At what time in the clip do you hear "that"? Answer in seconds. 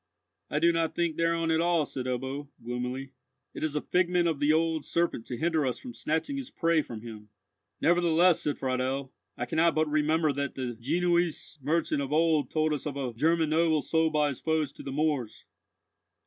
10.33-10.55